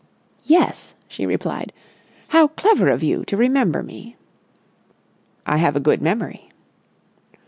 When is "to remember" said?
3.25-3.83